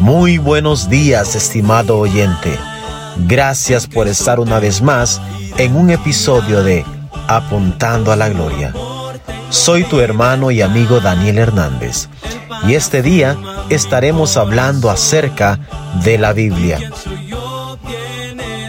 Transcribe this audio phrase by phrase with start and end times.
[0.00, 2.58] Muy buenos días, estimado oyente.
[3.26, 5.20] Gracias por estar una vez más
[5.58, 6.86] en un episodio de
[7.28, 8.72] Apuntando a la Gloria.
[9.50, 12.08] Soy tu hermano y amigo Daniel Hernández
[12.66, 13.36] y este día
[13.68, 15.60] estaremos hablando acerca
[16.02, 16.78] de la Biblia.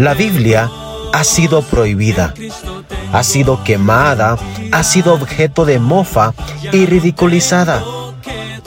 [0.00, 0.68] La Biblia
[1.12, 2.34] ha sido prohibida,
[3.12, 4.36] ha sido quemada,
[4.72, 6.34] ha sido objeto de mofa
[6.72, 7.84] y ridiculizada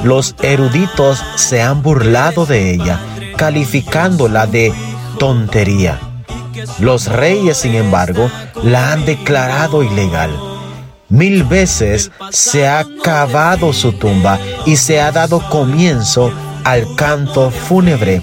[0.03, 2.99] los eruditos se han burlado de ella,
[3.38, 4.73] calificándola de
[5.17, 5.99] tontería.
[6.79, 8.29] Los reyes, sin embargo,
[8.63, 10.31] la han declarado ilegal.
[11.09, 16.32] Mil veces se ha cavado su tumba y se ha dado comienzo
[16.63, 18.21] al canto fúnebre,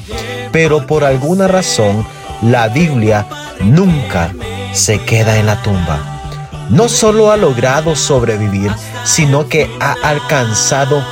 [0.52, 2.06] pero por alguna razón
[2.42, 3.26] la Biblia
[3.60, 4.34] nunca
[4.72, 6.20] se queda en la tumba.
[6.68, 8.72] No solo ha logrado sobrevivir,
[9.04, 11.04] sino que ha alcanzado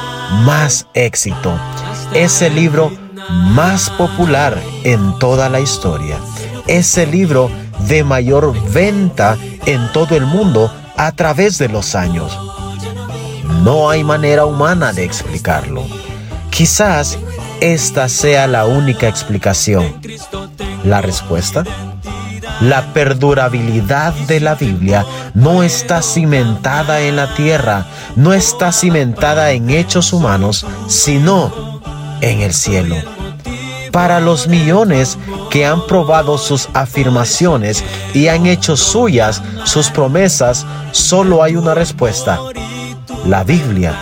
[0.45, 1.59] más éxito.
[2.13, 2.91] Es el libro
[3.31, 6.19] más popular en toda la historia.
[6.67, 7.51] Es el libro
[7.89, 12.39] de mayor venta en todo el mundo a través de los años.
[13.63, 15.85] No hay manera humana de explicarlo.
[16.51, 17.19] Quizás
[17.61, 20.01] esta sea la única explicación.
[20.85, 21.65] La respuesta
[22.61, 29.71] la perdurabilidad de la Biblia no está cimentada en la tierra, no está cimentada en
[29.71, 31.81] hechos humanos, sino
[32.21, 32.97] en el cielo.
[33.93, 35.19] Para los millones
[35.51, 42.39] que han probado sus afirmaciones y han hecho suyas sus promesas, solo hay una respuesta.
[43.27, 43.95] La Biblia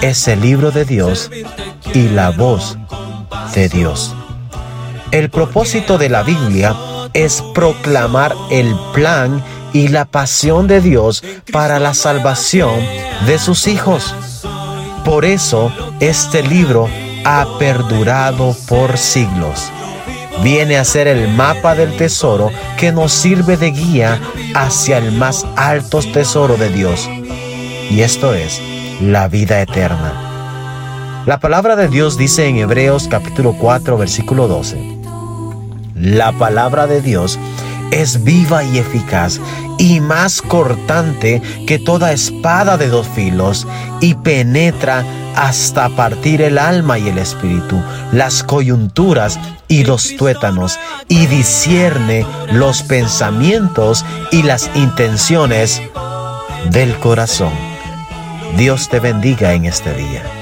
[0.00, 1.30] es el libro de Dios
[1.92, 2.78] y la voz
[3.54, 4.14] de Dios.
[5.10, 6.74] El propósito de la Biblia
[7.12, 9.42] es proclamar el plan
[9.72, 12.80] y la pasión de Dios para la salvación
[13.26, 14.14] de sus hijos.
[15.04, 16.88] Por eso este libro
[17.24, 19.70] ha perdurado por siglos.
[20.42, 24.20] Viene a ser el mapa del tesoro que nos sirve de guía
[24.54, 27.08] hacia el más alto tesoro de Dios.
[27.90, 28.60] Y esto es
[29.00, 31.22] la vida eterna.
[31.26, 35.01] La palabra de Dios dice en Hebreos capítulo 4 versículo 12.
[36.02, 37.38] La palabra de Dios
[37.92, 39.38] es viva y eficaz
[39.78, 43.68] y más cortante que toda espada de dos filos
[44.00, 45.04] y penetra
[45.36, 47.80] hasta partir el alma y el espíritu,
[48.10, 55.80] las coyunturas y los tuétanos y discierne los pensamientos y las intenciones
[56.72, 57.52] del corazón.
[58.56, 60.41] Dios te bendiga en este día.